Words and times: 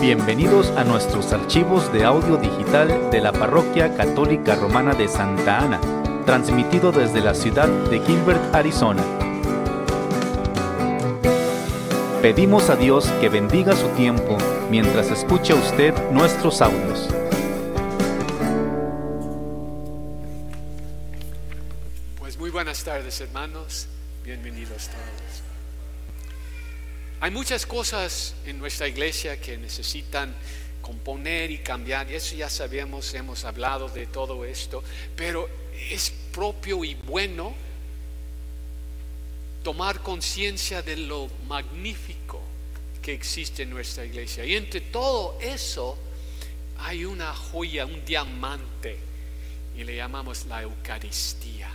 Bienvenidos 0.00 0.68
a 0.78 0.84
nuestros 0.84 1.30
archivos 1.30 1.92
de 1.92 2.04
audio 2.04 2.38
digital 2.38 3.10
de 3.10 3.20
la 3.20 3.32
Parroquia 3.32 3.94
Católica 3.98 4.54
Romana 4.54 4.94
de 4.94 5.06
Santa 5.08 5.58
Ana, 5.58 5.78
transmitido 6.24 6.90
desde 6.90 7.20
la 7.20 7.34
ciudad 7.34 7.68
de 7.90 8.00
Gilbert, 8.00 8.54
Arizona. 8.54 9.04
Pedimos 12.22 12.70
a 12.70 12.76
Dios 12.76 13.10
que 13.20 13.28
bendiga 13.28 13.76
su 13.76 13.88
tiempo 13.88 14.38
mientras 14.70 15.10
escucha 15.10 15.54
usted 15.54 15.92
nuestros 16.12 16.62
audios. 16.62 17.06
Pues 22.18 22.38
muy 22.38 22.48
buenas 22.48 22.82
tardes 22.82 23.20
hermanos, 23.20 23.86
bienvenidos 24.24 24.88
todos. 24.88 25.49
Hay 27.22 27.30
muchas 27.30 27.66
cosas 27.66 28.34
en 28.46 28.58
nuestra 28.58 28.88
iglesia 28.88 29.38
que 29.38 29.58
necesitan 29.58 30.34
componer 30.80 31.50
y 31.50 31.58
cambiar, 31.58 32.10
y 32.10 32.14
eso 32.14 32.34
ya 32.34 32.48
sabemos, 32.48 33.12
hemos 33.12 33.44
hablado 33.44 33.90
de 33.90 34.06
todo 34.06 34.46
esto, 34.46 34.82
pero 35.16 35.46
es 35.90 36.10
propio 36.32 36.82
y 36.82 36.94
bueno 36.94 37.54
tomar 39.62 40.00
conciencia 40.00 40.80
de 40.80 40.96
lo 40.96 41.28
magnífico 41.46 42.40
que 43.02 43.12
existe 43.12 43.64
en 43.64 43.70
nuestra 43.70 44.06
iglesia. 44.06 44.46
Y 44.46 44.56
entre 44.56 44.80
todo 44.80 45.38
eso 45.42 45.98
hay 46.78 47.04
una 47.04 47.34
joya, 47.34 47.84
un 47.84 48.02
diamante, 48.02 48.96
y 49.76 49.84
le 49.84 49.94
llamamos 49.94 50.46
la 50.46 50.62
Eucaristía. 50.62 51.70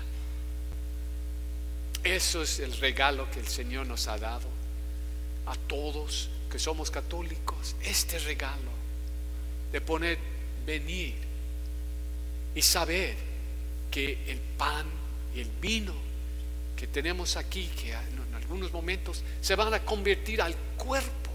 Eso 2.03 2.41
es 2.41 2.59
el 2.59 2.75
regalo 2.77 3.29
que 3.29 3.41
el 3.41 3.47
Señor 3.47 3.85
nos 3.85 4.07
ha 4.07 4.17
dado 4.17 4.54
a 5.45 5.55
todos 5.55 6.29
que 6.51 6.59
somos 6.59 6.89
católicos 6.89 7.75
este 7.81 8.19
regalo 8.19 8.71
de 9.71 9.81
poner 9.81 10.17
venir 10.65 11.15
y 12.55 12.61
saber 12.61 13.15
que 13.91 14.19
el 14.27 14.39
pan 14.57 14.85
y 15.35 15.41
el 15.41 15.49
vino 15.61 15.93
que 16.75 16.87
tenemos 16.87 17.37
aquí, 17.37 17.67
que 17.67 17.91
en 17.91 18.35
algunos 18.35 18.71
momentos 18.71 19.23
se 19.41 19.55
van 19.55 19.73
a 19.73 19.83
convertir 19.83 20.41
al 20.41 20.55
cuerpo 20.77 21.31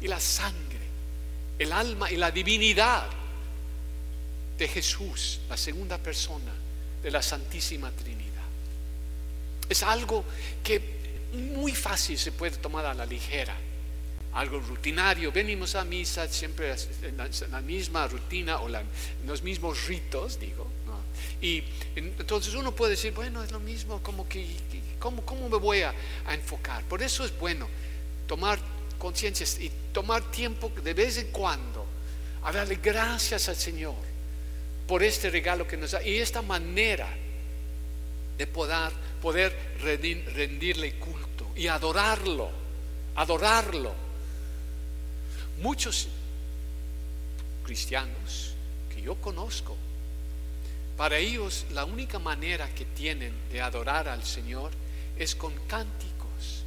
y 0.00 0.08
la 0.08 0.20
sangre, 0.20 0.80
el 1.58 1.72
alma 1.72 2.10
y 2.10 2.16
la 2.16 2.30
divinidad 2.30 3.08
de 4.58 4.68
Jesús, 4.68 5.40
la 5.48 5.56
segunda 5.56 5.98
persona 5.98 6.52
de 7.02 7.10
la 7.10 7.22
Santísima 7.22 7.90
Trinidad. 7.90 8.24
Es 9.68 9.82
algo 9.82 10.24
que 10.62 11.03
muy 11.34 11.72
fácil 11.72 12.18
se 12.18 12.32
puede 12.32 12.56
tomar 12.56 12.86
a 12.86 12.94
la 12.94 13.06
ligera, 13.06 13.56
algo 14.32 14.60
rutinario. 14.60 15.32
Venimos 15.32 15.74
a 15.74 15.84
misa 15.84 16.28
siempre 16.28 16.74
en 17.02 17.16
la, 17.16 17.60
misma 17.60 18.06
rutina 18.08 18.60
o 18.60 18.68
en 18.68 18.86
los 19.26 19.42
mismos 19.42 19.86
ritos, 19.86 20.38
digo. 20.38 20.66
Y 21.40 21.62
entonces 21.96 22.54
uno 22.54 22.74
puede 22.74 22.92
decir, 22.92 23.12
bueno, 23.12 23.42
es 23.42 23.52
lo 23.52 23.60
mismo, 23.60 24.02
como 24.02 24.28
que, 24.28 24.46
¿cómo, 24.98 25.24
cómo 25.24 25.48
me 25.48 25.58
voy 25.58 25.82
a, 25.82 25.94
enfocar? 26.30 26.82
Por 26.84 27.02
eso 27.02 27.24
es 27.24 27.38
bueno 27.38 27.68
tomar 28.26 28.58
conciencia 28.98 29.46
y 29.62 29.70
tomar 29.92 30.30
tiempo 30.30 30.72
de 30.82 30.94
vez 30.94 31.18
en 31.18 31.28
cuando 31.28 31.86
a 32.42 32.52
darle 32.52 32.76
gracias 32.76 33.48
al 33.48 33.56
Señor 33.56 33.94
por 34.86 35.02
este 35.02 35.30
regalo 35.30 35.66
que 35.66 35.76
nos 35.76 35.92
da 35.92 36.02
y 36.02 36.18
esta 36.18 36.42
manera 36.42 37.08
de 38.36 38.46
poder, 38.46 38.92
poder 39.20 39.54
rendirle 39.80 40.94
culto 40.98 41.23
y 41.56 41.68
adorarlo, 41.68 42.50
adorarlo. 43.16 43.94
Muchos 45.60 46.08
cristianos 47.64 48.54
que 48.92 49.02
yo 49.02 49.14
conozco, 49.16 49.76
para 50.96 51.18
ellos 51.18 51.66
la 51.72 51.84
única 51.84 52.18
manera 52.18 52.68
que 52.74 52.84
tienen 52.84 53.32
de 53.50 53.60
adorar 53.60 54.08
al 54.08 54.24
Señor 54.24 54.70
es 55.18 55.34
con 55.34 55.52
cánticos, 55.66 56.64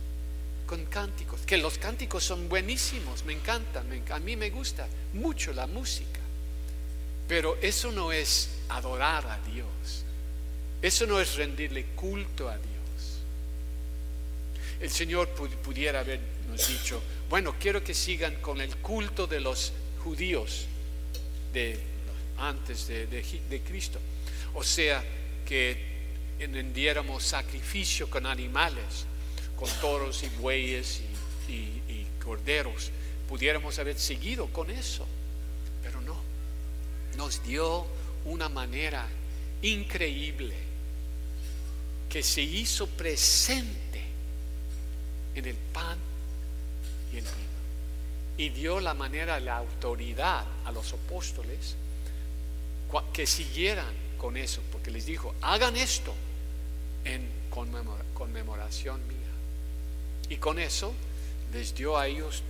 con 0.65 0.85
cánticos, 0.85 1.41
que 1.41 1.57
los 1.57 1.77
cánticos 1.77 2.23
son 2.23 2.49
buenísimos, 2.49 3.25
me 3.25 3.33
encantan, 3.33 3.87
a 4.09 4.19
mí 4.19 4.35
me 4.35 4.49
gusta 4.49 4.87
mucho 5.13 5.53
la 5.53 5.67
música, 5.67 6.19
pero 7.27 7.57
eso 7.61 7.91
no 7.91 8.11
es 8.11 8.49
adorar 8.69 9.27
a 9.27 9.39
Dios. 9.51 10.05
Eso 10.81 11.07
no 11.07 11.19
es 11.19 11.35
rendirle 11.35 11.85
culto 11.95 12.49
a 12.49 12.57
Dios. 12.57 12.76
El 14.79 14.89
Señor 14.89 15.29
pudiera 15.29 16.01
habernos 16.01 16.67
dicho, 16.67 17.01
bueno, 17.29 17.55
quiero 17.59 17.83
que 17.83 17.93
sigan 17.93 18.35
con 18.41 18.61
el 18.61 18.75
culto 18.77 19.25
de 19.27 19.39
los 19.39 19.73
judíos 20.03 20.65
de, 21.51 21.79
antes 22.37 22.87
de, 22.87 23.61
Cristo. 23.67 23.99
O 24.53 24.63
sea, 24.63 25.03
que 25.45 25.97
rendiéramos 26.39 27.23
sacrificio 27.23 28.09
con 28.09 28.25
animales, 28.25 29.05
con 29.55 29.69
toros 29.81 30.23
y 30.23 30.29
bueyes 30.39 31.01
y 31.47 32.05
corderos. 32.23 32.91
Pudiéramos 33.27 33.77
haber 33.79 33.97
seguido 33.97 34.47
con 34.47 34.69
eso, 34.69 35.05
pero 35.81 36.01
no. 36.01 36.17
Nos 37.17 37.43
dio 37.43 37.85
una 38.25 38.47
manera 38.47 39.07
increíble 39.61 40.53
que 42.09 42.23
se 42.23 42.41
hizo 42.41 42.87
presente 42.87 43.86
en 45.39 45.45
el 45.45 45.55
pan 45.55 45.97
y 47.13 47.17
el 47.17 47.23
vino. 47.23 47.37
Y 48.37 48.49
dio 48.49 48.79
la 48.79 48.93
manera, 48.93 49.39
la 49.39 49.57
autoridad 49.57 50.45
a 50.65 50.71
los 50.71 50.93
apóstoles 50.93 51.75
que 53.13 53.25
siguieran 53.25 53.93
con 54.17 54.37
eso, 54.37 54.61
porque 54.71 54.91
les 54.91 55.05
dijo, 55.05 55.35
hagan 55.41 55.75
esto 55.75 56.13
en 57.03 57.27
conmemoración 58.13 59.05
mía. 59.07 59.17
Y 60.29 60.37
con 60.37 60.59
eso 60.59 60.93
les 61.53 61.73
dio 61.73 61.97
a 61.97 62.07
ellos 62.07 62.43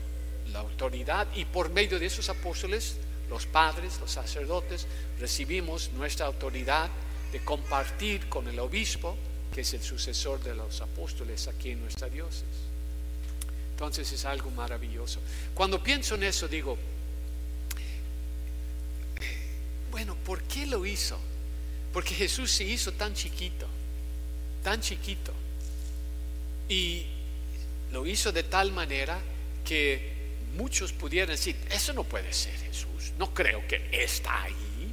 la 0.51 0.59
autoridad 0.59 1.27
y 1.35 1.45
por 1.45 1.69
medio 1.69 1.99
de 1.99 2.05
esos 2.05 2.29
apóstoles, 2.29 2.97
los 3.29 3.45
padres, 3.45 3.99
los 3.99 4.11
sacerdotes, 4.11 4.87
recibimos 5.19 5.91
nuestra 5.91 6.25
autoridad 6.25 6.89
de 7.31 7.43
compartir 7.43 8.27
con 8.29 8.47
el 8.47 8.59
obispo 8.59 9.17
que 9.53 9.61
es 9.61 9.73
el 9.73 9.81
sucesor 9.81 10.41
de 10.43 10.55
los 10.55 10.81
apóstoles 10.81 11.47
aquí 11.47 11.71
en 11.71 11.81
nuestra 11.81 12.09
diócesis. 12.09 12.45
Entonces 13.77 14.11
es 14.11 14.25
algo 14.25 14.49
maravilloso. 14.49 15.19
Cuando 15.53 15.83
pienso 15.83 16.15
en 16.15 16.23
eso 16.23 16.47
digo, 16.47 16.79
bueno, 19.91 20.15
¿por 20.25 20.41
qué 20.41 20.65
lo 20.65 20.83
hizo? 20.83 21.19
Porque 21.93 22.15
Jesús 22.15 22.49
se 22.49 22.63
hizo 22.63 22.93
tan 22.93 23.13
chiquito, 23.13 23.67
tan 24.63 24.81
chiquito. 24.81 25.31
Y 26.67 27.05
lo 27.91 28.07
hizo 28.07 28.31
de 28.31 28.41
tal 28.41 28.71
manera 28.71 29.19
que 29.63 30.15
muchos 30.55 30.91
pudieran 30.91 31.29
decir, 31.29 31.55
eso 31.69 31.93
no 31.93 32.03
puede 32.03 32.33
ser 32.33 32.55
Jesús, 32.55 33.13
no 33.19 33.31
creo 33.31 33.67
que 33.67 33.87
está 33.91 34.41
ahí. 34.41 34.91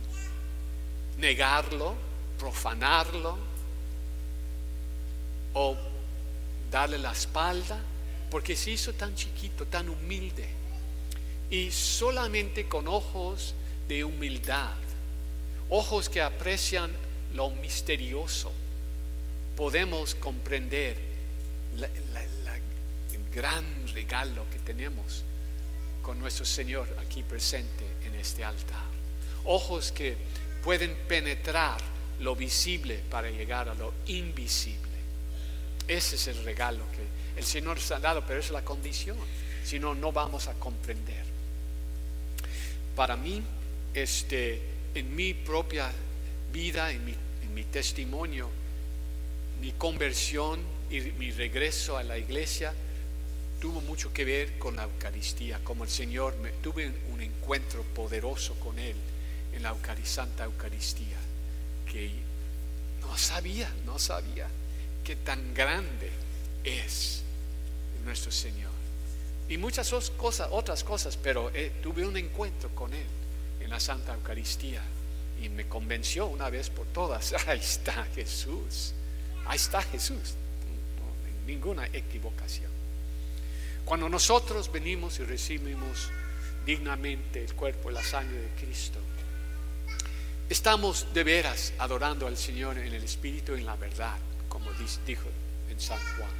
Negarlo, 1.16 1.94
profanarlo, 2.38 3.38
o 5.54 5.74
darle 6.70 6.98
la 6.98 7.12
espalda, 7.12 7.80
porque 8.30 8.56
se 8.56 8.70
hizo 8.72 8.92
tan 8.94 9.14
chiquito, 9.14 9.66
tan 9.66 9.88
humilde, 9.88 10.46
y 11.50 11.70
solamente 11.70 12.66
con 12.66 12.88
ojos 12.88 13.54
de 13.88 14.04
humildad, 14.04 14.74
ojos 15.68 16.08
que 16.08 16.22
aprecian 16.22 16.90
lo 17.34 17.50
misterioso, 17.50 18.52
podemos 19.56 20.14
comprender 20.14 20.96
el 21.76 23.31
gran 23.32 23.64
regalo 23.88 24.44
que 24.50 24.58
tenemos 24.60 25.22
con 26.02 26.19
nuestro 26.19 26.44
Señor 26.44 26.88
aquí 27.00 27.22
presente 27.22 27.84
en 28.04 28.14
este 28.14 28.44
altar. 28.44 28.84
Ojos 29.44 29.93
que 29.93 30.16
pueden 30.62 30.94
penetrar 31.08 31.81
lo 32.20 32.37
visible 32.37 33.00
para 33.10 33.31
llegar 33.31 33.69
a 33.69 33.75
lo 33.75 33.93
invisible. 34.06 34.94
Ese 35.86 36.16
es 36.16 36.26
el 36.28 36.42
regalo 36.44 36.84
que 36.92 37.40
el 37.40 37.44
Señor 37.44 37.76
nos 37.76 37.90
ha 37.90 37.98
dado, 37.98 38.25
pero 38.26 38.40
es 38.40 38.50
la 38.50 38.64
condición. 38.64 39.16
Si 39.64 39.78
no, 39.78 39.94
no 39.94 40.12
vamos 40.12 40.48
a 40.48 40.54
comprender. 40.54 41.25
Para 42.96 43.16
mí, 43.16 43.42
este, 43.92 44.60
en 44.94 45.14
mi 45.14 45.34
propia 45.34 45.90
vida, 46.52 46.90
en 46.90 47.04
mi, 47.04 47.64
testimonio, 47.64 48.48
mi 49.60 49.72
conversión 49.72 50.60
y 50.90 51.00
mi 51.00 51.31
regreso 51.32 51.96
a 51.96 52.02
la 52.02 52.19
iglesia 52.19 52.72
tuvo 53.60 53.80
mucho 53.80 54.12
que 54.12 54.25
ver 54.25 54.58
con 54.58 54.76
la 54.76 54.84
Eucaristía, 54.84 55.58
como 55.64 55.84
el 55.84 55.90
Señor, 55.90 56.37
me, 56.37 56.50
tuve 56.50 56.92
un 57.12 57.20
encuentro 57.20 57.82
poderoso 57.82 58.54
con 58.56 58.78
Él 58.78 58.96
en 59.52 59.62
la 59.62 59.75
Santa 60.04 60.44
Eucaristía, 60.44 61.16
que 61.90 62.10
no 63.00 63.16
sabía, 63.16 63.72
no 63.87 63.98
sabía 63.98 64.48
que 65.04 65.16
tan 65.16 65.54
grande 65.54 66.10
es 66.64 67.22
nuestro 68.04 68.32
Señor. 68.32 68.72
y 69.46 69.58
muchas 69.58 69.92
otras 69.92 70.82
cosas, 70.82 71.18
pero 71.18 71.50
eh, 71.54 71.70
tuve 71.82 72.06
un 72.06 72.16
encuentro 72.16 72.70
con 72.74 72.94
Él 72.94 73.06
en 73.60 73.68
la 73.68 73.78
Santa 73.78 74.14
Eucaristía 74.14 74.82
y 75.42 75.50
me 75.50 75.68
convenció 75.68 76.26
una 76.26 76.48
vez 76.48 76.70
por 76.70 76.86
todas, 76.86 77.34
ahí 77.46 77.60
está 77.60 78.06
Jesús, 78.14 78.94
ahí 79.46 79.56
está 79.56 79.82
Jesús, 79.82 80.34
ninguna 81.46 81.86
equivocación. 81.86 82.72
Cuando 83.84 84.08
nosotros 84.08 84.72
venimos 84.72 85.18
y 85.20 85.24
recibimos 85.24 86.10
dignamente 86.64 87.44
el 87.44 87.54
cuerpo 87.54 87.90
y 87.90 87.94
la 87.94 88.02
sangre 88.02 88.40
de 88.40 88.48
Cristo, 88.58 88.98
estamos 90.48 91.12
de 91.12 91.22
veras 91.22 91.74
adorando 91.78 92.26
al 92.26 92.38
Señor 92.38 92.78
en 92.78 92.94
el 92.94 93.04
Espíritu 93.04 93.54
y 93.54 93.60
en 93.60 93.66
la 93.66 93.76
verdad, 93.76 94.16
como 94.64 94.76
dijo 95.06 95.28
en 95.70 95.81
San 95.81 95.99
Juan. 96.16 96.31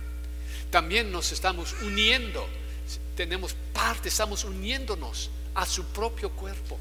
También 0.71 1.13
nos 1.13 1.31
estamos 1.33 1.75
uniendo, 1.83 2.47
tenemos 3.17 3.55
parte, 3.73 4.09
estamos 4.09 4.45
uniéndonos 4.45 5.31
a 5.55 5.67
su 5.67 5.85
propio 5.87 6.31
cuerpo, 6.31 6.79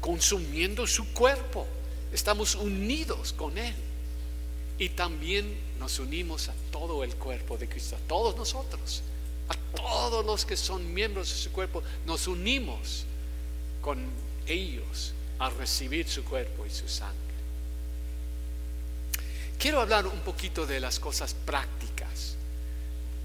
consumiendo 0.00 0.86
su 0.86 1.12
cuerpo, 1.12 1.66
estamos 2.12 2.54
unidos 2.54 3.32
con 3.32 3.58
Él. 3.58 3.74
Y 4.76 4.90
también 4.90 5.56
nos 5.78 5.98
unimos 6.00 6.48
a 6.48 6.54
todo 6.72 7.04
el 7.04 7.14
cuerpo 7.14 7.56
de 7.56 7.68
Cristo, 7.68 7.96
a 7.96 8.08
todos 8.08 8.36
nosotros, 8.36 9.02
a 9.48 9.54
todos 9.76 10.24
los 10.24 10.44
que 10.44 10.56
son 10.56 10.92
miembros 10.92 11.28
de 11.28 11.36
su 11.36 11.52
cuerpo, 11.52 11.82
nos 12.06 12.26
unimos 12.26 13.04
con 13.80 14.04
ellos 14.46 15.12
a 15.38 15.50
recibir 15.50 16.08
su 16.08 16.24
cuerpo 16.24 16.66
y 16.66 16.70
su 16.70 16.88
sangre. 16.88 17.23
Quiero 19.64 19.80
hablar 19.80 20.06
un 20.06 20.20
poquito 20.20 20.66
de 20.66 20.78
las 20.78 21.00
cosas 21.00 21.32
prácticas, 21.32 22.36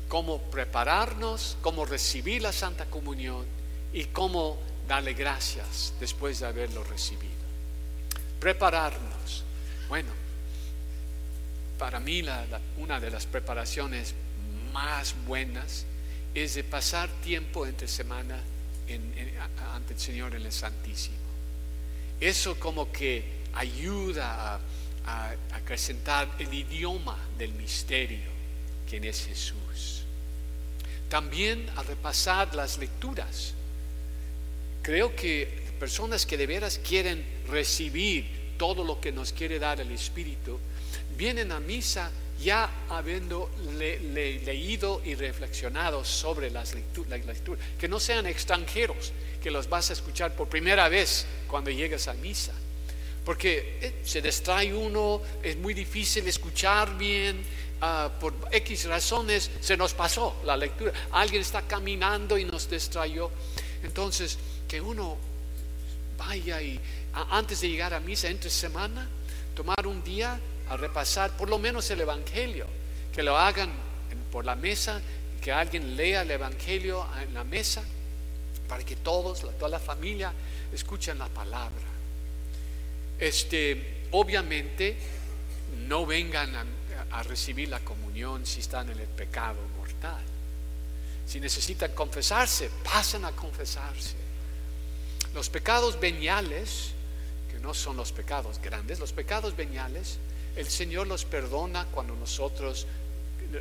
cómo 0.07 0.41
prepararnos, 0.43 1.57
cómo 1.59 1.85
recibir 1.85 2.41
la 2.41 2.53
Santa 2.53 2.85
Comunión 2.85 3.45
y 3.91 4.05
cómo 4.05 4.57
darle 4.87 5.15
gracias 5.15 5.93
después 5.99 6.39
de 6.39 6.47
haberlo 6.47 6.85
recibido. 6.85 7.33
Prepararnos. 8.39 9.43
Bueno, 9.89 10.11
para 11.77 11.99
mí 11.99 12.23
una 12.77 13.01
de 13.01 13.11
las 13.11 13.25
preparaciones 13.25 14.15
más 14.71 15.15
buenas 15.27 15.83
es 16.33 16.55
de 16.55 16.63
pasar 16.63 17.09
tiempo 17.21 17.65
entre 17.65 17.89
semana 17.89 18.39
ante 19.75 19.93
el 19.93 19.99
Señor 19.99 20.35
en 20.35 20.45
el 20.45 20.53
Santísimo. 20.53 21.17
Eso 22.21 22.57
como 22.57 22.93
que 22.93 23.39
ayuda 23.53 24.55
a, 24.55 24.59
acrecentar 25.51 26.29
el 26.39 26.53
idioma 26.53 27.17
del 27.37 27.53
misterio, 27.53 28.29
quien 28.89 29.03
es 29.03 29.25
Jesús. 29.25 30.03
También 31.09 31.67
a 31.75 31.83
repasar 31.83 32.53
las 32.53 32.77
lecturas. 32.77 33.53
Creo 34.81 35.15
que 35.15 35.69
personas 35.79 36.25
que 36.25 36.37
de 36.37 36.45
veras 36.45 36.79
quieren 36.79 37.25
recibir 37.47 38.55
todo 38.57 38.83
lo 38.83 38.99
que 38.99 39.11
nos 39.11 39.31
quiere 39.31 39.57
dar 39.57 39.79
el 39.79 39.91
Espíritu, 39.91 40.59
vienen 41.17 41.51
a 41.51 41.59
misa 41.59 42.11
ya 42.41 42.69
habiendo 42.89 43.49
leído 43.77 45.01
y 45.03 45.15
reflexionado 45.15 46.05
sobre 46.05 46.49
las 46.49 46.73
lecturas, 46.73 47.09
la 47.09 47.33
lectura, 47.33 47.59
que 47.77 47.87
no 47.87 47.99
sean 47.99 48.25
extranjeros, 48.27 49.11
que 49.41 49.51
los 49.51 49.67
vas 49.67 49.89
a 49.89 49.93
escuchar 49.93 50.33
por 50.35 50.47
primera 50.47 50.87
vez 50.87 51.25
cuando 51.47 51.69
llegues 51.69 52.07
a 52.07 52.13
misa, 52.13 52.53
porque 53.25 53.77
eh, 53.81 54.01
se 54.03 54.21
distrae 54.21 54.73
uno, 54.73 55.21
es 55.43 55.57
muy 55.57 55.73
difícil 55.73 56.27
escuchar 56.27 56.97
bien, 56.97 57.43
ah, 57.81 58.11
por 58.19 58.33
X 58.51 58.85
razones 58.85 59.49
se 59.61 59.77
nos 59.77 59.93
pasó 59.93 60.41
la 60.45 60.57
lectura, 60.57 60.93
alguien 61.11 61.41
está 61.41 61.61
caminando 61.63 62.37
y 62.37 62.45
nos 62.45 62.69
distrayó, 62.69 63.31
entonces 63.83 64.37
que 64.67 64.81
uno 64.81 65.17
vaya 66.17 66.61
y 66.61 66.79
antes 67.31 67.61
de 67.61 67.69
llegar 67.69 67.93
a 67.93 67.99
misa 67.99 68.29
entre 68.29 68.49
semana, 68.49 69.07
tomar 69.55 69.87
un 69.87 70.03
día 70.03 70.39
a 70.69 70.77
repasar 70.77 71.31
por 71.31 71.49
lo 71.49 71.57
menos 71.57 71.89
el 71.91 72.01
Evangelio, 72.01 72.67
que 73.13 73.23
lo 73.23 73.37
hagan 73.37 73.71
por 74.31 74.45
la 74.45 74.55
mesa, 74.55 75.01
que 75.41 75.51
alguien 75.51 75.95
lea 75.95 76.21
el 76.21 76.31
Evangelio 76.31 77.05
en 77.21 77.33
la 77.33 77.43
mesa, 77.43 77.83
para 78.67 78.83
que 78.83 78.95
todos, 78.97 79.41
toda 79.57 79.69
la 79.69 79.79
familia, 79.79 80.31
escuchen 80.71 81.17
la 81.17 81.27
palabra. 81.27 81.88
Este, 83.19 84.05
obviamente, 84.11 84.97
no 85.87 86.05
vengan 86.05 86.55
a, 86.55 86.65
recibir 87.23 87.67
la 87.69 87.79
comunión 87.79 88.45
si 88.45 88.59
están 88.59 88.89
en 88.89 88.99
el 88.99 89.07
pecado 89.07 89.57
mortal. 89.77 90.21
Si 91.25 91.39
necesitan 91.39 91.91
confesarse, 91.91 92.69
pasen 92.83 93.25
a 93.25 93.31
confesarse. 93.31 94.15
Los 95.33 95.49
pecados 95.49 95.99
veniales, 95.99 96.91
que 97.51 97.59
no 97.59 97.73
son 97.73 97.97
los 97.97 98.11
pecados 98.11 98.59
grandes, 98.61 98.99
los 98.99 99.11
pecados 99.11 99.55
veniales 99.55 100.19
el 100.55 100.67
Señor 100.67 101.07
los 101.07 101.25
perdona 101.25 101.85
cuando 101.85 102.15
nosotros 102.15 102.87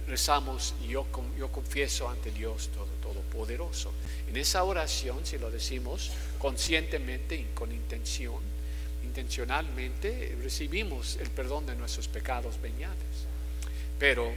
rezamos 0.07 0.75
y 0.85 0.89
yo, 0.89 1.07
yo 1.39 1.51
confieso 1.53 2.09
ante 2.09 2.31
Dios 2.31 2.71
todo, 2.75 2.87
Todopoderoso. 3.03 3.93
En 4.29 4.37
esa 4.37 4.65
oración, 4.65 5.25
si 5.25 5.39
lo 5.39 5.51
decimos 5.51 6.11
conscientemente 6.39 7.37
y 7.37 7.45
con 7.55 7.73
intención, 7.73 8.41
intencionalmente, 9.19 10.37
recibimos 10.41 11.17
el 11.17 11.29
perdón 11.31 11.67
de 11.67 11.75
nuestros 11.75 12.06
pecados 12.06 12.61
veniales. 12.61 12.97
Pero 13.99 14.32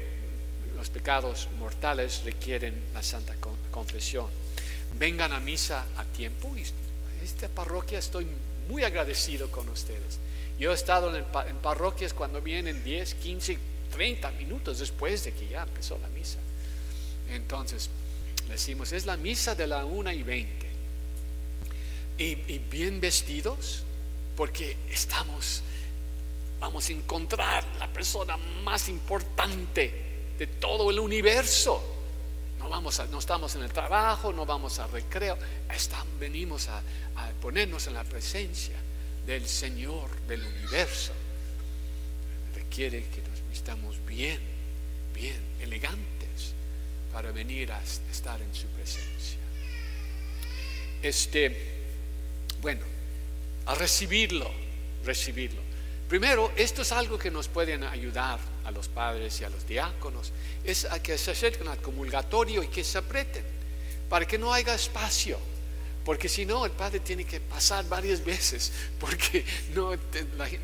los 0.75 0.89
pecados 0.89 1.47
mortales 1.59 2.23
requieren 2.25 2.73
la 2.93 3.03
santa 3.03 3.35
confesión. 3.69 4.27
Vengan 4.97 5.33
a 5.33 5.39
misa 5.39 5.85
a 5.97 6.03
tiempo 6.03 6.55
y 6.57 6.63
esta 7.23 7.47
parroquia 7.47 7.99
estoy 7.99 8.25
muy 8.67 8.83
agradecido 8.83 9.51
con 9.51 9.69
ustedes. 9.69 10.17
Yo 10.57 10.71
he 10.71 10.73
estado 10.73 11.15
en, 11.15 11.25
parroquias 11.61 12.13
cuando 12.13 12.41
vienen 12.41 12.83
10, 12.83 13.13
15, 13.15 13.57
30 13.91 14.31
minutos 14.31 14.79
después 14.79 15.23
de 15.23 15.33
que 15.33 15.47
ya 15.47 15.61
empezó 15.61 15.99
la 15.99 16.07
misa. 16.09 16.39
Entonces, 17.29 17.89
decimos, 18.49 18.91
es 18.91 19.05
la 19.05 19.15
misa 19.15 19.53
de 19.53 19.67
la 19.67 19.85
1 19.85 20.11
y 20.11 20.23
20. 20.23 20.71
Y, 22.17 22.35
bien 22.69 22.99
vestidos, 22.99 23.83
porque 24.41 24.75
estamos, 24.89 25.61
vamos 26.59 26.89
a 26.89 26.93
encontrar 26.93 27.63
la 27.77 27.87
persona 27.93 28.37
más 28.63 28.89
importante 28.89 30.33
de 30.35 30.47
todo 30.47 30.89
el 30.89 30.97
universo. 30.97 31.79
No, 32.57 32.67
vamos 32.67 32.99
a, 32.99 33.05
no 33.05 33.19
estamos 33.19 33.53
en 33.53 33.61
el 33.61 33.71
trabajo, 33.71 34.33
no 34.33 34.43
vamos 34.43 34.79
a 34.79 34.87
recreo, 34.87 35.37
estamos, 35.71 36.07
venimos 36.19 36.69
a 36.69 36.81
ponernos 37.39 37.85
en 37.85 37.93
la 37.93 38.03
presencia 38.03 38.77
del 39.27 39.47
Señor 39.47 40.09
del 40.21 40.43
universo 40.43 41.13
requiere 42.55 43.05
que 43.09 43.21
nos 43.21 43.47
vistamos 43.47 44.03
bien, 44.07 44.39
bien, 45.13 45.39
elegantes 45.59 46.55
para 47.13 47.31
venir 47.31 47.71
a 47.71 47.79
estar 47.83 48.41
en 48.41 48.55
su 48.55 48.65
presencia. 48.69 49.37
Este, 51.03 51.83
bueno, 52.59 53.00
a 53.65 53.75
recibirlo, 53.75 54.49
recibirlo. 55.05 55.61
Primero, 56.07 56.51
esto 56.55 56.81
es 56.81 56.91
algo 56.91 57.17
que 57.17 57.31
nos 57.31 57.47
puede 57.47 57.73
ayudar 57.85 58.39
a 58.65 58.71
los 58.71 58.89
padres 58.89 59.39
y 59.41 59.43
a 59.45 59.49
los 59.49 59.65
diáconos, 59.65 60.33
es 60.63 60.85
a 60.85 61.01
que 61.01 61.17
se 61.17 61.31
acerquen 61.31 61.67
al 61.67 61.81
comulgatorio 61.81 62.63
y 62.63 62.67
que 62.67 62.83
se 62.83 62.97
aprieten, 62.97 63.45
para 64.09 64.25
que 64.25 64.37
no 64.37 64.53
haya 64.53 64.73
espacio 64.75 65.39
porque 66.03 66.27
si 66.27 66.45
no, 66.45 66.65
el 66.65 66.71
Padre 66.71 66.99
tiene 66.99 67.25
que 67.25 67.39
pasar 67.39 67.87
varias 67.87 68.23
veces, 68.25 68.71
porque 68.99 69.45
no, 69.75 69.95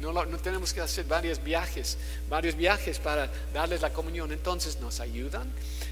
no, 0.02 0.38
tenemos 0.40 0.74
que 0.74 0.82
hacer 0.82 1.06
varios 1.06 1.44
viajes, 1.44 1.98
varios 2.28 2.56
viajes 2.56 2.98
para 2.98 3.32
darles 3.54 3.82
la 3.82 3.94
comunión. 3.94 4.32
Entonces 4.32 4.80
nos 4.80 5.00
ayudan 5.00 5.52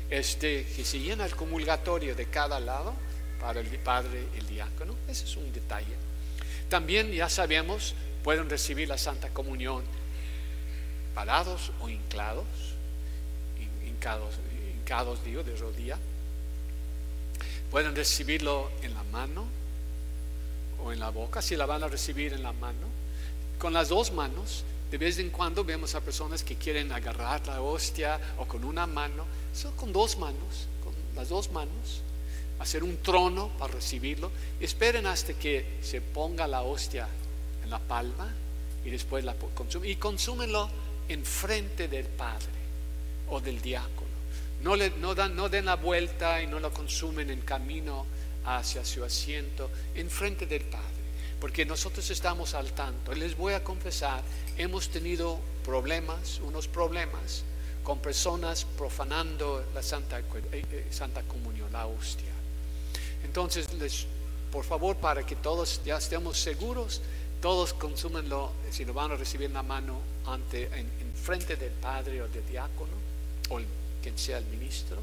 este, 0.10 0.66
que 0.76 0.84
se 0.84 1.00
llena 1.00 1.26
el 1.26 1.36
comulgatorio 1.36 2.16
de 2.16 2.26
cada 2.26 2.60
lado 2.60 2.96
para 3.40 3.60
el 3.60 3.68
Padre 3.80 4.28
y 4.36 4.40
el 4.40 4.48
diácono. 4.48 4.96
Ese 5.08 5.26
es 5.26 5.36
un 5.36 5.52
detalle. 5.54 5.96
También 6.70 7.12
ya 7.12 7.30
sabemos, 7.30 7.96
pueden 8.24 8.50
recibir 8.50 8.88
la 8.88 8.98
Santa 8.98 9.30
Comunión 9.30 9.84
parados 11.14 11.72
o 11.80 11.90
hincados, 11.90 12.46
hincados, 13.86 14.36
hincados 14.76 15.24
digo, 15.24 15.44
de 15.44 15.56
rodilla 15.56 15.98
Pueden 17.72 17.96
recibirlo 17.96 18.72
en 18.82 18.94
la 18.94 19.04
mano 19.04 19.46
o 20.84 20.92
en 20.92 21.00
la 21.00 21.10
boca, 21.10 21.42
si 21.42 21.56
la 21.56 21.66
van 21.66 21.84
a 21.84 21.88
recibir 21.88 22.34
en 22.34 22.44
la 22.44 22.54
mano. 22.54 22.88
Con 23.60 23.74
las 23.74 23.90
dos 23.90 24.12
manos, 24.12 24.64
de 24.92 24.98
vez 24.98 25.20
en 25.20 25.30
cuando 25.30 25.64
vemos 25.64 25.96
a 25.96 26.02
personas 26.02 26.44
que 26.44 26.56
quieren 26.56 26.92
agarrar 26.92 27.46
la 27.48 27.62
hostia 27.62 28.20
o 28.38 28.46
con 28.46 28.64
una 28.64 28.86
mano, 28.86 29.26
eso 29.54 29.72
con 29.76 29.92
dos 29.92 30.18
manos, 30.18 30.68
con 30.84 30.94
las 31.16 31.30
dos 31.30 31.52
manos, 31.52 32.02
hacer 32.60 32.84
un 32.84 32.98
trono 32.98 33.50
para 33.58 33.74
recibirlo. 33.74 34.32
Esperen 34.60 35.06
hasta 35.06 35.34
que 35.34 35.80
se 35.82 36.02
ponga 36.02 36.48
la 36.48 36.62
hostia 36.62 37.08
en 37.64 37.70
la 37.70 37.80
palma 37.80 38.32
y 38.84 38.90
después 38.90 39.24
la 39.24 39.36
consumen. 39.36 39.90
Y 39.90 39.96
consúmenlo 39.96 40.70
en 41.08 41.26
frente 41.26 41.88
del 41.88 42.06
Padre 42.06 42.66
o 43.30 43.40
del 43.40 43.62
diácono 43.62 44.16
No, 44.62 44.76
le, 44.76 44.92
no, 44.92 45.14
dan, 45.14 45.36
no 45.36 45.50
den 45.50 45.66
la 45.66 45.76
vuelta 45.76 46.42
y 46.42 46.48
no 46.48 46.60
lo 46.60 46.74
consumen 46.74 47.30
en 47.30 47.42
camino 47.42 48.06
hacia 48.46 48.86
su 48.86 49.04
asiento, 49.04 49.70
en 49.96 50.10
frente 50.10 50.46
del 50.46 50.62
Padre. 50.64 50.86
Porque 51.40 51.66
nosotros 51.66 52.10
estamos 52.10 52.54
al 52.54 52.72
tanto. 52.72 53.14
Les 53.14 53.36
voy 53.36 53.54
a 53.54 53.64
confesar, 53.64 54.24
hemos 54.58 54.90
tenido 54.90 55.40
problemas, 55.64 56.40
unos 56.40 56.68
problemas, 56.68 57.44
con 57.84 58.00
personas 58.00 58.66
profanando 58.78 59.64
la 59.74 59.84
Santa, 59.84 60.20
eh, 60.20 60.24
eh, 60.52 60.88
Santa 60.90 61.22
Comunión, 61.24 61.72
la 61.72 61.86
hostia. 61.86 62.35
Entonces, 63.26 63.74
les, 63.74 64.06
por 64.52 64.64
favor, 64.64 64.96
para 64.96 65.26
que 65.26 65.36
todos 65.36 65.82
ya 65.84 65.98
estemos 65.98 66.38
seguros, 66.38 67.02
todos 67.42 67.74
consúmenlo, 67.74 68.52
si 68.72 68.86
lo 68.86 68.94
van 68.94 69.12
a 69.12 69.16
recibir 69.16 69.48
en 69.48 69.54
la 69.54 69.64
mano, 69.64 70.00
ante, 70.26 70.64
en, 70.66 71.14
frente 71.16 71.56
del 71.56 71.72
Padre 71.72 72.22
o 72.22 72.28
del 72.28 72.46
diácono, 72.48 72.94
o 73.50 73.60
quien 74.02 74.18
sea 74.18 74.38
el 74.38 74.46
ministro. 74.46 74.98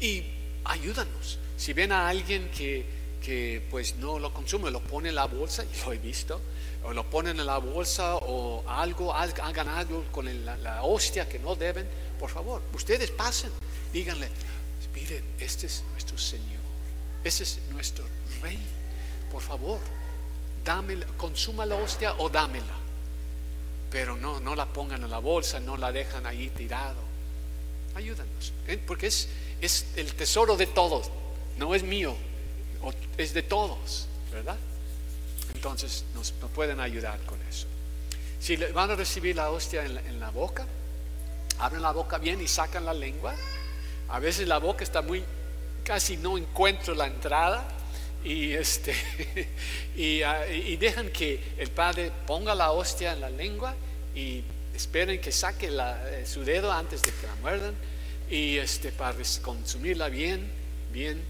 Y 0.00 0.24
ayúdanos. 0.64 1.38
Si 1.56 1.72
ven 1.72 1.90
a 1.90 2.08
alguien 2.08 2.50
que, 2.50 2.84
que 3.24 3.66
pues 3.70 3.96
no 3.96 4.18
lo 4.18 4.32
consume, 4.32 4.70
lo 4.70 4.80
pone 4.80 5.08
en 5.08 5.14
la 5.14 5.24
bolsa, 5.24 5.64
y 5.64 5.84
lo 5.84 5.92
he 5.92 5.98
visto, 5.98 6.40
o 6.84 6.92
lo 6.92 7.04
ponen 7.04 7.38
en 7.40 7.46
la 7.46 7.58
bolsa 7.58 8.16
o 8.16 8.64
algo, 8.68 9.12
hagan 9.14 9.68
algo 9.68 10.04
con 10.12 10.26
la, 10.44 10.82
hostia 10.82 11.28
que 11.28 11.38
no 11.38 11.54
deben, 11.56 11.86
por 12.18 12.30
favor, 12.30 12.62
ustedes 12.72 13.10
pasen, 13.10 13.50
díganle, 13.92 14.28
miren, 15.00 15.24
este 15.38 15.66
es 15.66 15.84
nuestro 15.92 16.18
Señor, 16.18 16.60
este 17.24 17.44
es 17.44 17.60
nuestro 17.70 18.04
Rey, 18.42 18.58
por 19.30 19.42
favor, 19.42 19.78
dámela, 20.64 21.06
consuma 21.16 21.64
la 21.66 21.76
hostia 21.76 22.14
o 22.18 22.28
dámela, 22.28 22.74
pero 23.90 24.16
no, 24.16 24.40
no 24.40 24.54
la 24.54 24.66
pongan 24.66 25.02
en 25.02 25.10
la 25.10 25.18
bolsa, 25.18 25.60
no 25.60 25.76
la 25.76 25.92
dejan 25.92 26.26
ahí 26.26 26.50
tirado, 26.50 27.00
ayúdanos, 27.94 28.52
¿eh? 28.66 28.78
porque 28.86 29.06
es, 29.06 29.28
es 29.60 29.86
el 29.96 30.14
tesoro 30.14 30.56
de 30.56 30.66
todos, 30.66 31.10
no 31.58 31.74
es 31.74 31.82
mío, 31.82 32.16
es 33.16 33.34
de 33.34 33.42
todos, 33.42 34.06
¿verdad? 34.32 34.56
Entonces 35.54 36.04
nos, 36.14 36.32
pueden 36.54 36.80
ayudar 36.80 37.18
con 37.22 37.40
eso. 37.42 37.66
Si 38.40 38.56
van 38.56 38.90
a 38.90 38.94
recibir 38.94 39.36
la 39.36 39.50
hostia 39.50 39.84
en 39.84 40.20
la, 40.20 40.30
boca, 40.30 40.66
abren 41.58 41.82
la 41.82 41.92
boca 41.92 42.18
bien 42.18 42.40
y 42.40 42.46
sacan 42.46 42.84
la 42.84 42.94
lengua. 42.94 43.34
A 44.08 44.18
veces 44.18 44.48
la 44.48 44.58
boca 44.58 44.84
está 44.84 45.02
muy, 45.02 45.22
casi 45.84 46.16
no 46.16 46.38
encuentro 46.38 46.94
la 46.94 47.06
entrada 47.06 47.68
y, 48.24 48.52
este, 48.52 48.94
ah, 50.24 50.46
y, 50.48 50.76
dejan 50.76 51.10
que 51.10 51.40
el 51.58 51.70
padre 51.70 52.10
ponga 52.26 52.54
la 52.54 52.72
hostia 52.72 53.12
en 53.12 53.20
la 53.20 53.30
lengua 53.30 53.74
y 54.14 54.42
esperen 54.74 55.20
que 55.20 55.32
saque 55.32 55.68
eh, 55.70 56.24
su 56.26 56.44
dedo 56.44 56.72
antes 56.72 57.02
de 57.02 57.12
que 57.12 57.26
la 57.26 57.34
muerdan 57.36 57.74
y 58.30 58.56
este, 58.58 58.92
para 58.92 59.16
consumirla 59.42 60.08
bien, 60.08 60.50
bien. 60.92 61.22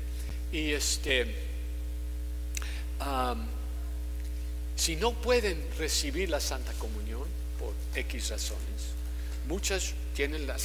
Y 0.50 0.73
este, 0.73 1.35
si 4.76 4.97
no 4.97 5.12
pueden 5.12 5.62
recibir 5.78 6.30
la 6.30 6.40
Santa 6.40 6.73
Comunión 6.75 7.25
por 7.58 7.75
X 7.94 8.30
razones, 8.30 8.94
muchas 9.47 9.94
tienen 10.18 10.48
la, 10.48 10.56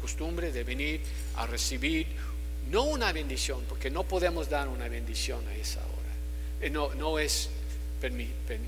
costumbre 0.00 0.52
de 0.52 0.62
venir 0.62 1.00
a 1.34 1.46
recibir 1.46 2.06
no 2.70 2.84
una 2.84 3.10
bendición, 3.10 3.64
porque 3.68 3.90
no 3.90 4.04
podemos 4.04 4.48
dar 4.48 4.68
una 4.68 4.86
bendición 4.86 5.40
a 5.48 5.54
esa 5.56 5.80
hora. 5.80 6.12
Eh, 6.60 6.70
no, 6.70 6.94
no 6.94 7.18
es 7.18 7.50
permisible, 8.00 8.60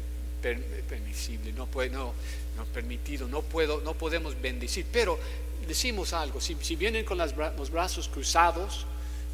no, 1.52 1.66
puede, 1.66 1.90
no, 1.90 2.14
no 2.56 2.64
permitido, 2.64 3.28
no, 3.28 3.42
puedo, 3.42 3.80
no 3.82 3.94
podemos 3.94 4.34
bendecir. 4.42 4.86
Pero 4.92 5.20
decimos 5.68 6.12
algo, 6.14 6.40
si, 6.40 6.56
vienen 6.74 7.04
con 7.04 7.18
los 7.18 7.70
brazos 7.70 8.08
cruzados, 8.08 8.86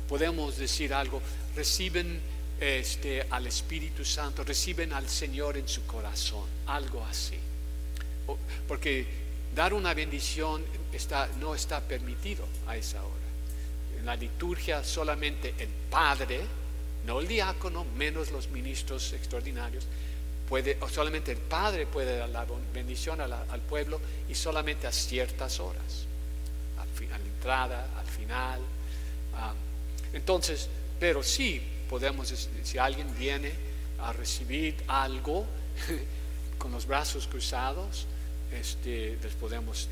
podemos 0.07 0.59
decir 0.59 0.93
algo, 0.93 1.23
reciben 1.57 2.21
este, 2.61 3.27
al 3.31 3.47
Espíritu 3.47 4.05
Santo, 4.05 4.45
reciben 4.45 4.93
al 4.93 5.09
Señor 5.09 5.57
en 5.57 5.67
su 5.67 5.87
corazón, 5.87 6.45
algo 6.67 7.03
así. 7.07 7.39
Porque 8.69 9.24
dar 9.55 9.73
una 9.73 9.95
bendición 9.95 10.65
no 11.41 11.55
está 11.55 11.81
permitido 11.81 12.45
a 12.67 12.77
esa 12.77 13.03
hora. 13.03 13.15
En 13.99 14.07
la 14.07 14.17
liturgia 14.17 14.85
solamente 14.85 15.55
el 15.59 15.69
Padre, 15.91 16.41
no 17.07 17.21
el 17.21 17.29
diácono, 17.29 17.85
menos 17.97 18.31
los 18.31 18.49
ministros 18.49 19.13
extraordinarios, 19.13 19.87
puede, 20.49 20.79
solamente 20.91 21.33
el 21.33 21.39
Padre 21.39 21.87
puede 21.87 22.19
dar 22.19 22.29
la 22.29 22.47
bendición 22.73 23.21
al 23.21 23.61
pueblo 23.69 24.01
y 24.29 24.35
solamente 24.35 24.87
a 24.87 24.93
ciertas 24.93 25.61
horas, 25.61 26.07
al, 26.79 27.13
a 27.13 27.19
la 27.19 27.25
entrada, 27.25 27.89
al 27.99 28.07
final. 28.07 28.61
Ah, 29.37 29.53
entonces, 30.13 30.69
pero 31.01 31.23
sí, 31.23 31.61
podemos, 31.89 32.33
si 32.63 32.79
alguien 32.79 33.09
viene 33.19 33.53
a 34.01 34.13
recibir 34.13 34.77
algo 34.87 35.47
con 36.59 36.73
los 36.73 36.87
brazos 36.87 37.27
cruzados, 37.27 38.07
este, 38.55 39.19
les 39.23 39.33
podemos 39.35 39.89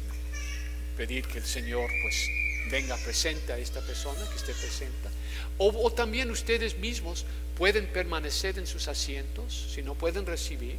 pedir 0.96 1.26
que 1.26 1.38
el 1.38 1.44
Señor 1.44 1.90
pues 2.02 2.28
venga 2.70 2.96
presente 2.96 3.52
a 3.52 3.58
esta 3.58 3.80
persona, 3.80 4.20
que 4.28 4.36
esté 4.36 4.54
presente. 4.54 5.08
O, 5.58 5.90
también 5.92 6.30
ustedes 6.30 6.78
mismos 6.78 7.24
pueden 7.56 7.86
permanecer 7.86 8.58
en 8.58 8.66
sus 8.66 8.88
asientos, 8.88 9.68
si 9.74 9.82
no 9.82 9.94
pueden 9.94 10.26
recibir, 10.26 10.76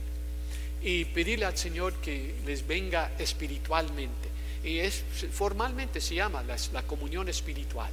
y 0.82 1.06
pedirle 1.06 1.46
al 1.46 1.58
Señor 1.58 1.94
que 2.02 2.36
les 2.46 2.66
venga 2.66 3.12
espiritualmente. 3.18 4.30
Y 4.64 4.80
es, 4.80 5.04
formalmente 5.32 6.02
se 6.02 6.16
llama 6.16 6.44
la 6.44 6.84
comunión 6.84 7.30
espiritual. 7.30 7.92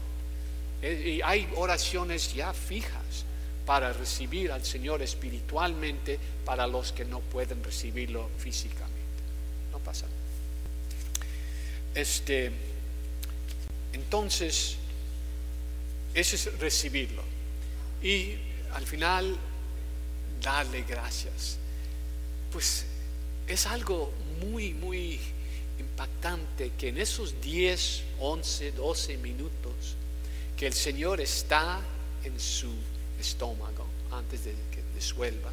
Eh, 0.82 1.16
y 1.18 1.22
hay 1.22 1.48
oraciones 1.56 2.32
ya 2.32 2.52
fijas 2.52 3.24
para 3.66 3.92
recibir 3.92 4.50
al 4.50 4.64
Señor 4.64 5.02
espiritualmente 5.02 6.18
para 6.44 6.66
los 6.66 6.92
que 6.92 7.04
no 7.04 7.20
pueden 7.20 7.62
recibirlo 7.62 8.28
físicamente. 8.38 8.99
Pasa. 9.84 10.06
Este, 11.94 12.50
entonces, 13.92 14.76
eso 16.14 16.36
es 16.36 16.58
recibirlo. 16.58 17.22
Y 18.02 18.36
al 18.72 18.86
final, 18.86 19.36
darle 20.40 20.82
gracias. 20.82 21.58
Pues 22.52 22.86
es 23.46 23.66
algo 23.66 24.12
muy, 24.40 24.74
muy 24.74 25.20
impactante 25.78 26.72
que 26.78 26.88
en 26.88 26.98
esos 26.98 27.40
10, 27.40 28.02
11, 28.20 28.72
12 28.72 29.16
minutos 29.18 29.96
que 30.56 30.66
el 30.66 30.74
Señor 30.74 31.20
está 31.20 31.80
en 32.24 32.38
su 32.38 32.70
estómago 33.18 33.86
antes 34.10 34.44
de 34.44 34.52
que 34.70 34.82
disuelva. 34.94 35.52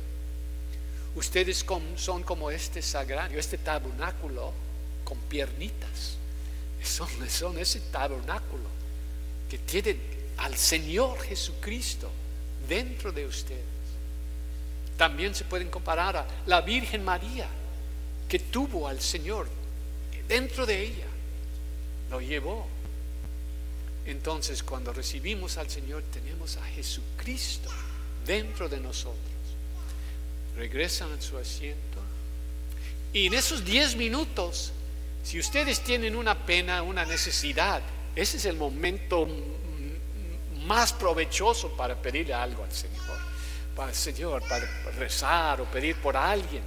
Ustedes 1.18 1.66
son 1.96 2.22
como 2.24 2.52
este 2.52 2.82
sagrario, 2.82 3.40
este 3.40 3.58
tabernáculo 3.58 4.54
con 5.04 5.18
piernitas. 5.22 6.16
Son, 6.84 7.58
ese 7.58 7.80
tabernáculo 7.92 8.70
que 9.50 9.58
tiene 9.58 9.98
al 10.38 10.56
Señor 10.56 11.20
Jesucristo 11.22 12.10
dentro 12.70 13.12
de 13.12 13.26
ustedes. 13.26 13.66
También 14.96 15.34
se 15.34 15.44
pueden 15.44 15.70
comparar 15.70 16.18
a 16.18 16.28
la 16.46 16.62
Virgen 16.62 17.04
María 17.04 17.48
que 18.30 18.40
tuvo 18.40 18.88
al 18.88 19.02
Señor 19.02 19.48
dentro 20.28 20.68
de 20.68 20.84
ella. 20.84 21.08
Lo 22.12 22.22
llevó 22.22 22.68
entonces, 24.08 24.64
cuando 24.64 24.94
recibimos 24.94 25.58
al 25.58 25.70
Señor, 25.70 26.02
tenemos 26.14 26.56
a 26.56 26.64
Jesucristo 26.64 27.70
dentro 28.26 28.70
de 28.70 28.80
nosotros. 28.80 29.37
Regresan 30.58 31.14
a 31.14 31.22
su 31.22 31.38
asiento. 31.38 32.00
Y 33.14 33.28
en 33.28 33.34
esos 33.36 33.64
10 33.64 33.96
minutos, 33.96 34.72
si 35.24 35.40
ustedes 35.40 35.82
tienen 35.82 36.16
una 36.16 36.46
pena, 36.46 36.82
una 36.82 37.06
necesidad, 37.06 37.82
ese 38.16 38.38
es 38.38 38.46
el 38.46 38.58
momento 38.58 39.28
más 40.66 40.92
provechoso 40.94 41.70
para 41.78 41.96
pedirle 41.96 42.34
algo 42.34 42.64
al 42.64 42.72
Señor. 42.72 42.98
Para 43.76 43.90
el 43.90 43.96
Señor, 43.96 44.42
para 44.48 44.66
rezar 44.98 45.62
o 45.62 45.66
pedir 45.66 45.96
por 45.98 46.18
alguien. 46.18 46.64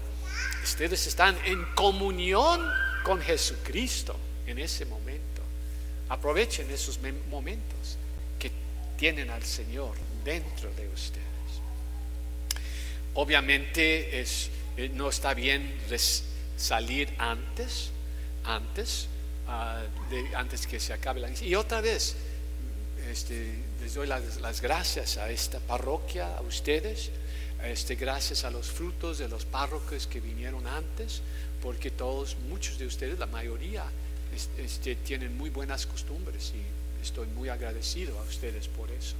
Ustedes 0.62 1.06
están 1.06 1.36
en 1.44 1.64
comunión 1.74 2.70
con 3.02 3.20
Jesucristo 3.20 4.16
en 4.46 4.58
ese 4.58 4.84
momento. 4.84 5.42
Aprovechen 6.08 6.70
esos 6.70 6.98
momentos 7.28 7.96
que 8.38 8.50
tienen 8.96 9.30
al 9.30 9.42
Señor 9.42 9.96
dentro 10.24 10.70
de 10.74 10.88
ustedes. 10.88 11.29
Obviamente 13.14 14.20
es, 14.20 14.50
eh, 14.76 14.90
no 14.94 15.08
está 15.08 15.34
bien 15.34 15.72
salir 16.56 17.12
antes, 17.18 17.90
antes, 18.44 19.08
ah, 19.48 19.82
de, 20.10 20.34
antes 20.36 20.66
que 20.66 20.78
se 20.78 20.92
acabe 20.92 21.20
la 21.20 21.30
Y 21.42 21.54
otra 21.54 21.80
vez, 21.80 22.16
este, 23.10 23.54
les 23.80 23.94
doy 23.94 24.06
las, 24.06 24.60
gracias 24.60 25.16
a 25.16 25.30
esta 25.30 25.58
parroquia, 25.58 26.36
a 26.36 26.42
ustedes, 26.42 27.10
este, 27.64 27.96
gracias 27.96 28.44
a 28.44 28.50
los 28.50 28.70
frutos 28.70 29.18
de 29.18 29.28
los 29.28 29.44
párrocos 29.44 30.06
que 30.06 30.20
vinieron 30.20 30.66
antes, 30.66 31.22
porque 31.62 31.90
todos, 31.90 32.36
muchos 32.48 32.78
de 32.78 32.86
ustedes, 32.86 33.18
la 33.18 33.26
mayoría, 33.26 33.84
este, 34.58 34.94
tienen 34.94 35.36
muy 35.36 35.50
buenas 35.50 35.86
costumbres 35.86 36.52
y 36.54 37.02
estoy 37.02 37.26
muy 37.28 37.48
agradecido 37.48 38.18
a 38.20 38.22
ustedes 38.22 38.68
por 38.68 38.90
eso. 38.92 39.16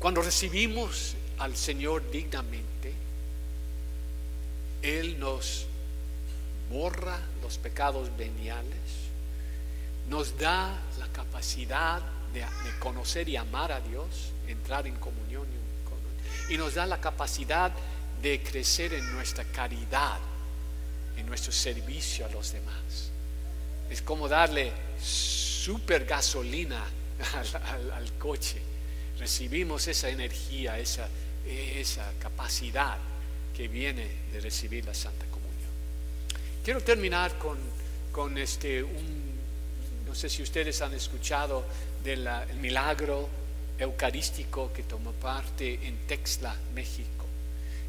Cuando 0.00 0.20
recibimos 0.22 1.14
al 1.38 1.56
Señor 1.56 2.10
dignamente, 2.10 2.92
Él 4.82 5.18
nos 5.18 5.66
borra 6.70 7.18
los 7.42 7.58
pecados 7.58 8.14
veniales, 8.16 8.78
nos 10.08 10.36
da 10.38 10.78
la 10.98 11.08
capacidad 11.08 12.02
de, 12.32 12.44
conocer 12.78 13.28
y 13.28 13.36
amar 13.36 13.72
a 13.72 13.80
Dios, 13.80 14.32
entrar 14.46 14.86
en 14.86 14.96
comunión 14.96 15.46
y 16.48 16.56
nos 16.56 16.74
da 16.74 16.86
la 16.86 17.00
capacidad 17.00 17.72
de 18.22 18.42
crecer 18.42 18.94
en 18.94 19.12
nuestra 19.12 19.44
caridad, 19.44 20.18
en 21.16 21.26
nuestro 21.26 21.52
servicio 21.52 22.26
a 22.26 22.28
los 22.30 22.52
demás. 22.52 23.10
Es 23.90 24.02
como 24.02 24.28
darle 24.28 24.72
super 25.00 26.04
gasolina 26.04 26.84
al, 27.94 28.12
coche. 28.18 28.60
Recibimos 29.18 29.86
esa 29.88 30.08
energía, 30.08 30.78
esa, 30.78 31.08
esa 31.46 32.12
capacidad 32.18 32.98
que 33.54 33.68
viene 33.68 34.08
de 34.32 34.40
recibir 34.40 34.84
la 34.84 34.94
Santa 34.94 35.26
Comunión. 35.26 35.70
Quiero 36.64 36.80
terminar 36.80 37.38
con, 37.38 37.58
con 38.10 38.36
este, 38.38 38.82
un, 38.82 39.34
no 40.06 40.14
sé 40.14 40.28
si 40.28 40.42
ustedes 40.42 40.80
han 40.82 40.94
escuchado 40.94 41.64
del 42.02 42.28
milagro 42.60 43.28
eucarístico 43.78 44.72
que 44.72 44.82
tomó 44.84 45.12
parte 45.12 45.86
en 45.86 46.06
Texla, 46.06 46.56
México. 46.74 47.26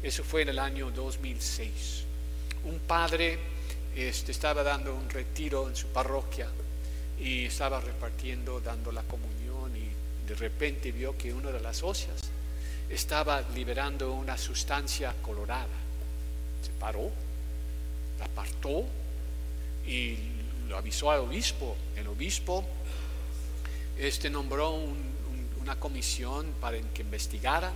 Eso 0.02 0.24
fue 0.24 0.42
en 0.42 0.50
el 0.50 0.58
año 0.58 0.90
2006. 0.90 2.04
Un 2.64 2.78
padre 2.80 3.38
este, 3.94 4.32
estaba 4.32 4.62
dando 4.62 4.94
un 4.94 5.08
retiro 5.08 5.68
en 5.68 5.76
su 5.76 5.88
parroquia 5.88 6.48
y 7.18 7.46
estaba 7.46 7.80
repartiendo, 7.80 8.60
dando 8.60 8.92
la 8.92 9.02
comunión 9.02 9.76
y 9.76 9.88
de 10.28 10.34
repente 10.34 10.92
vio 10.92 11.16
que 11.16 11.32
una 11.32 11.50
de 11.50 11.60
las 11.60 11.82
óseas 11.82 12.35
estaba 12.90 13.42
liberando 13.54 14.12
una 14.12 14.38
sustancia 14.38 15.14
colorada. 15.22 15.66
Se 16.62 16.70
paró, 16.72 17.10
la 18.18 18.24
apartó 18.24 18.84
y 19.86 20.16
lo 20.68 20.76
avisó 20.76 21.10
al 21.10 21.20
obispo. 21.20 21.76
El 21.96 22.08
obispo 22.08 22.64
este, 23.98 24.30
nombró 24.30 24.78
una 25.60 25.76
comisión 25.76 26.52
para 26.60 26.78
que 26.78 27.02
investigara 27.02 27.72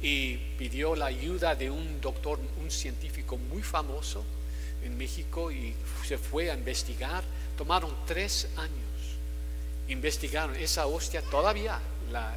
y 0.00 0.36
pidió 0.58 0.96
la 0.96 1.06
ayuda 1.06 1.54
de 1.54 1.70
un 1.70 2.00
doctor, 2.00 2.40
un 2.60 2.70
científico 2.70 3.36
muy 3.38 3.62
famoso 3.62 4.24
en 4.82 4.96
México 4.96 5.52
y 5.52 5.74
se 6.04 6.18
fue 6.18 6.50
a 6.50 6.54
investigar. 6.54 7.22
Tomaron 7.56 7.94
tres 8.06 8.48
años. 8.56 8.72
Investigaron 9.88 10.56
esa 10.56 10.86
hostia, 10.86 11.22
todavía 11.22 11.78
la, 12.10 12.36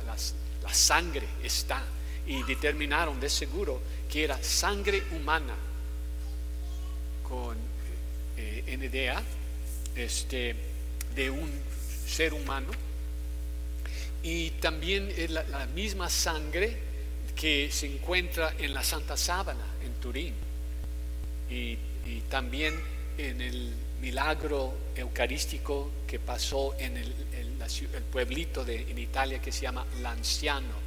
sangre 0.73 1.27
está 1.43 1.83
y 2.27 2.43
determinaron 2.43 3.19
de 3.19 3.29
seguro 3.29 3.81
que 4.09 4.23
era 4.23 4.41
sangre 4.41 5.03
humana 5.11 5.55
con 7.23 7.57
eh, 8.37 8.77
NDA 8.77 9.21
este, 9.95 10.55
de 11.15 11.29
un 11.29 11.49
ser 12.05 12.33
humano. 12.33 12.67
Y 14.23 14.51
también 14.51 15.13
la, 15.29 15.67
misma 15.67 16.09
sangre 16.09 16.77
que 17.35 17.69
se 17.71 17.85
encuentra 17.85 18.53
en 18.57 18.73
la 18.73 18.83
Santa 18.83 19.15
Sábana 19.17 19.65
en 19.83 19.93
Turín. 19.95 20.33
Y, 21.49 21.77
también 22.29 22.79
en 23.17 23.41
el 23.41 23.73
milagro 24.01 24.73
eucarístico 24.95 25.91
que 26.07 26.19
pasó 26.19 26.75
en 26.77 26.97
el, 26.97 27.13
pueblito 28.11 28.63
de, 28.63 28.91
en 28.91 28.97
Italia 28.97 29.39
que 29.39 29.51
se 29.51 29.61
llama 29.61 29.85
Lanciano. 30.01 30.85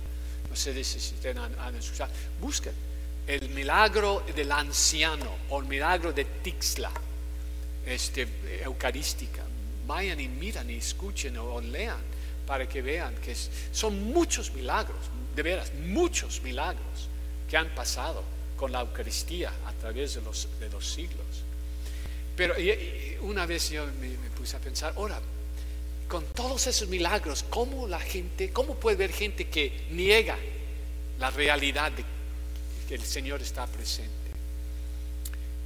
No 0.48 0.56
sé 0.56 0.82
si 0.84 0.98
ustedes 0.98 1.36
han, 1.36 1.74
escuchado. 1.74 2.12
Busquen 2.40 2.72
el 3.26 3.50
milagro 3.50 4.24
del 4.34 4.50
anciano 4.52 5.36
o 5.50 5.60
el 5.60 5.66
milagro 5.66 6.12
de 6.12 6.24
Tixla, 6.24 6.90
este, 7.84 8.26
eucarística. 8.62 9.42
Vayan 9.86 10.20
y 10.20 10.28
miran 10.28 10.70
y 10.70 10.74
escuchen 10.74 11.36
o 11.38 11.60
lean 11.60 12.00
para 12.46 12.66
que 12.66 12.80
vean 12.80 13.14
que 13.16 13.36
son 13.72 14.04
muchos 14.04 14.52
milagros, 14.52 14.98
de 15.36 15.42
veras, 15.42 15.72
muchos 15.74 16.40
milagros 16.42 17.08
que 17.48 17.56
han 17.56 17.68
pasado 17.74 18.24
con 18.56 18.72
la 18.72 18.80
Eucaristía 18.80 19.52
a 19.66 19.72
través 19.72 20.14
de 20.14 20.22
los, 20.22 20.48
de 20.58 20.70
los 20.70 20.86
siglos. 20.90 21.44
Pero 22.38 22.54
una 23.22 23.46
vez 23.46 23.68
yo 23.70 23.84
me, 24.00 24.10
puse 24.36 24.56
a 24.56 24.60
pensar, 24.60 24.92
ahora, 24.96 25.20
con 26.06 26.24
todos 26.26 26.68
esos 26.68 26.88
milagros, 26.88 27.44
¿cómo 27.50 27.88
la 27.88 27.98
gente, 27.98 28.52
cómo 28.52 28.76
puede 28.76 28.94
haber 28.94 29.12
gente 29.12 29.48
que 29.48 29.86
niega 29.90 30.38
la 31.18 31.30
realidad 31.30 31.90
de 31.90 32.04
que 32.88 32.94
el 32.94 33.02
Señor 33.02 33.42
está 33.42 33.66
presente? 33.66 34.12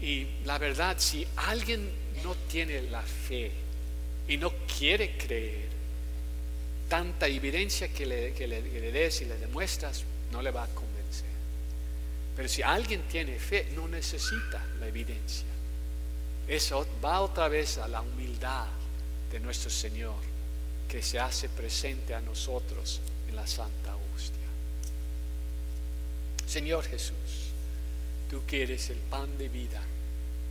Y 0.01 0.27
la 0.47 0.57
verdad, 0.57 0.97
si 0.99 1.27
alguien 1.37 1.91
no 2.25 2.35
tiene 2.51 2.81
la 2.81 3.03
fe 3.03 3.53
y 4.27 4.39
no 4.39 4.51
quiere 4.79 5.19
creer, 5.19 5.69
tanta 6.89 7.27
evidencia 7.27 7.89
que 7.89 8.07
le, 8.07 8.33
que, 8.33 8.49
le, 8.49 8.63
des 8.63 9.21
y 9.21 9.27
le 9.27 9.37
demuestras, 9.37 10.05
no 10.31 10.41
le 10.41 10.51
va 10.51 10.65
a 10.65 10.69
convencer. 10.69 11.29
Pero 12.35 12.49
si 12.49 12.63
alguien 12.63 13.03
tiene 13.03 13.39
fe, 13.39 13.69
no 13.77 13.89
necesita 13.89 14.65
la 14.81 14.89
evidencia. 14.89 15.53
Eso 16.53 16.87
va 17.03 17.23
otra 17.23 17.49
vez 17.49 17.79
a 17.79 17.89
la 17.89 18.03
humildad 18.03 18.67
de 19.31 19.41
nuestro 19.41 19.71
Señor, 19.71 20.21
que 20.87 21.01
se 21.01 21.19
hace 21.19 21.49
presente 21.49 22.15
a 22.15 22.21
nosotros 22.21 23.01
en 23.27 23.37
la 23.37 23.47
Santa 23.47 23.97
Hostia. 23.97 24.37
Señor 26.47 26.85
Jesús, 26.85 27.55
tú 28.29 28.43
que 28.47 28.65
eres 28.65 28.91
el 28.91 28.99
pan 28.99 29.39
de 29.39 29.49
vida, 29.49 29.81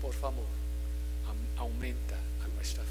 por 0.02 0.16
favor, 0.16 0.48
aumenta 1.60 2.16
a 2.16 2.48
nuestra 2.56 2.84
fe. 2.84 2.90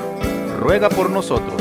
ruega 0.61 0.89
por 0.89 1.09
nosotros. 1.09 1.60